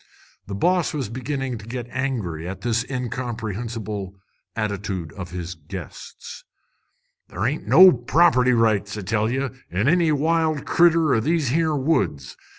The 0.47 0.55
boss 0.55 0.95
was 0.95 1.09
beginning 1.09 1.59
to 1.59 1.67
get 1.67 1.85
angry 1.91 2.47
at 2.47 2.61
this 2.61 2.83
incomprehensible 2.89 4.15
attitude 4.55 5.13
of 5.13 5.29
his 5.29 5.53
guests. 5.53 6.43
"Ther' 7.29 7.45
ain't 7.45 7.67
no 7.67 7.91
property 7.91 8.53
rights, 8.53 8.97
I 8.97 9.01
tell 9.03 9.29
ye, 9.29 9.47
in 9.69 9.87
any 9.87 10.11
wild 10.11 10.65
critter 10.65 11.13
o' 11.13 11.19
these 11.19 11.49
here 11.49 11.75
woods. 11.75 12.35